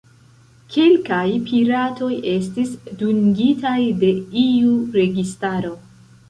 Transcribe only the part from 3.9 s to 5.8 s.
de iu registaro.